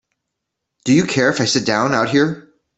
Do 0.83 0.93
you 0.93 1.03
care 1.05 1.29
if 1.29 1.39
I 1.41 1.45
sit 1.45 1.63
down 1.63 1.93
out 1.93 2.09
here? 2.09 2.55